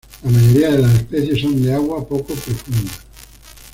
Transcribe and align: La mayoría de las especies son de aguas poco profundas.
La 0.23 0.31
mayoría 0.31 0.71
de 0.71 0.77
las 0.79 0.95
especies 0.95 1.41
son 1.41 1.61
de 1.61 1.75
aguas 1.75 2.03
poco 2.05 2.33
profundas. 2.33 3.01